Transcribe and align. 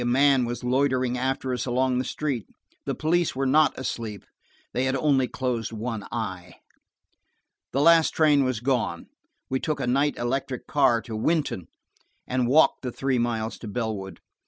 A 0.01 0.05
man 0.05 0.45
was 0.45 0.63
loitering 0.63 1.15
after 1.15 1.53
us 1.53 1.67
along 1.67 1.99
the 1.99 2.03
street. 2.03 2.47
The 2.87 2.95
police 2.95 3.35
were 3.35 3.45
not 3.45 3.77
asleep, 3.77 4.25
they 4.73 4.85
had 4.85 4.95
only 4.95 5.27
closed 5.27 5.71
one 5.71 6.07
eye. 6.11 6.55
The 7.71 7.81
last 7.81 8.09
train 8.09 8.43
had 8.43 8.63
gone. 8.63 9.09
We 9.47 9.59
took 9.59 9.79
a 9.79 9.85
night 9.85 10.17
electric 10.17 10.65
car 10.65 11.03
to 11.03 11.15
Wynton, 11.15 11.67
and 12.25 12.47
walked 12.47 12.81
the 12.81 12.91
three 12.91 13.19
miles 13.19 13.59
to 13.59 13.67
Bellwood. 13.67 14.21